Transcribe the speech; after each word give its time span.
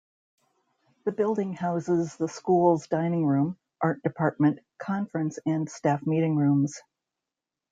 The 1.05 1.11
building 1.11 1.53
houses 1.53 2.17
the 2.17 2.27
School's 2.27 2.87
Dining 2.87 3.23
Room, 3.23 3.59
Art 3.81 4.01
Department, 4.01 4.57
conference 4.79 5.37
and 5.45 5.69
staff 5.69 6.07
meeting 6.07 6.35
rooms. 6.35 6.81